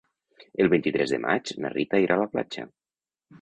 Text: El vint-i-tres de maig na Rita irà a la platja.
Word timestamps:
El 0.63 0.71
vint-i-tres 0.73 1.13
de 1.15 1.19
maig 1.25 1.51
na 1.67 1.71
Rita 1.75 2.01
irà 2.07 2.17
a 2.17 2.23
la 2.23 2.27
platja. 2.33 2.67